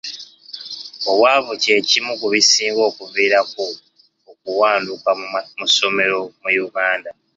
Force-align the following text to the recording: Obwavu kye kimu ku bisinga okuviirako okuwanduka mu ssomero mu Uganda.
Obwavu 1.11 1.51
kye 1.63 1.77
kimu 1.89 2.13
ku 2.19 2.27
bisinga 2.33 2.81
okuviirako 2.89 3.65
okuwanduka 4.31 5.09
mu 5.57 5.65
ssomero 5.69 6.19
mu 6.41 6.49
Uganda. 6.67 7.09